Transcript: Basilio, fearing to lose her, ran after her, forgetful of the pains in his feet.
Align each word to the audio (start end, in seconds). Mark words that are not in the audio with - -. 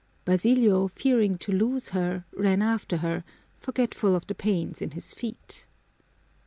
Basilio, 0.25 0.87
fearing 0.87 1.37
to 1.37 1.51
lose 1.51 1.89
her, 1.89 2.25
ran 2.31 2.63
after 2.63 2.97
her, 2.97 3.23
forgetful 3.59 4.15
of 4.15 4.25
the 4.25 4.33
pains 4.33 4.81
in 4.81 4.89
his 4.89 5.13
feet. 5.13 5.67